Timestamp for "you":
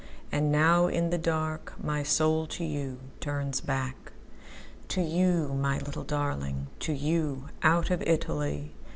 5.03-5.53, 6.91-7.49